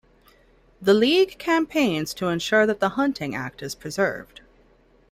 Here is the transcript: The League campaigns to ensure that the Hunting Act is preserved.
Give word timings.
The 0.81 0.95
League 0.95 1.37
campaigns 1.37 2.15
to 2.15 2.29
ensure 2.29 2.65
that 2.65 2.79
the 2.79 2.89
Hunting 2.97 3.35
Act 3.35 3.61
is 3.61 3.75
preserved. 3.75 4.41